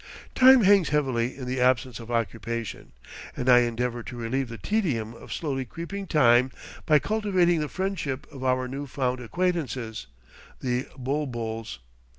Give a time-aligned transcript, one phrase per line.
[0.33, 2.91] Time hangs heavily in the absence of occupation,
[3.37, 6.49] and I endeavor to relieve the tedium of slowly creeping time
[6.87, 10.07] by cultivating the friendship of our new found acquaintances,
[10.59, 11.77] the bul buls.